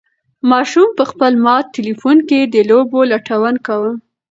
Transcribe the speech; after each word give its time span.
ماشوم 0.49 0.89
په 0.97 1.03
خپل 1.11 1.31
مات 1.45 1.65
تلیفون 1.77 2.17
کې 2.29 2.39
د 2.53 2.55
لوبو 2.69 2.99
لټون 3.11 3.55
کاوه. 3.65 3.91